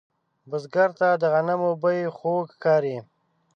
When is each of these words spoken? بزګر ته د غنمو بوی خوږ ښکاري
بزګر 0.49 0.89
ته 0.99 1.09
د 1.21 1.23
غنمو 1.33 1.71
بوی 1.81 2.01
خوږ 2.17 2.45
ښکاري 2.55 2.97